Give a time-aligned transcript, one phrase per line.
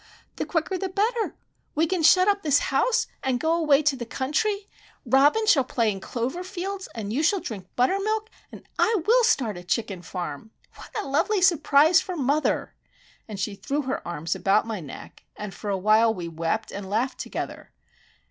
[0.37, 4.67] The quicker the better—We can shut up this house, and go away to the country.
[5.05, 9.59] Robin shall play in the clover fields, you shall drink buttermilk, and I will start
[9.59, 10.49] a chicken farm!
[10.73, 12.73] What a lovely surprise for mother!"
[13.27, 16.89] And she threw her arms about my neck, and for a while we wept and
[16.89, 17.71] laughed together.